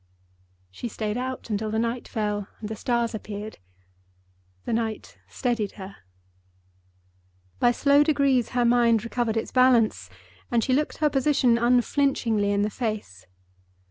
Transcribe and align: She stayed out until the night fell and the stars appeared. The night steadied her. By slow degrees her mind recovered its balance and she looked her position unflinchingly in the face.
She 0.71 0.87
stayed 0.87 1.15
out 1.15 1.51
until 1.51 1.69
the 1.69 1.77
night 1.77 2.07
fell 2.07 2.47
and 2.59 2.69
the 2.69 2.75
stars 2.75 3.13
appeared. 3.13 3.59
The 4.65 4.73
night 4.73 5.19
steadied 5.29 5.73
her. 5.73 5.97
By 7.59 7.71
slow 7.71 8.01
degrees 8.03 8.49
her 8.57 8.65
mind 8.65 9.03
recovered 9.03 9.37
its 9.37 9.51
balance 9.51 10.09
and 10.49 10.63
she 10.63 10.73
looked 10.73 10.97
her 10.97 11.09
position 11.11 11.59
unflinchingly 11.59 12.51
in 12.51 12.63
the 12.63 12.71
face. 12.71 13.27